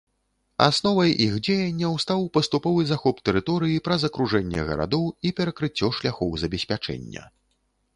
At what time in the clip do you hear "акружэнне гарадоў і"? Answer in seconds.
4.13-5.37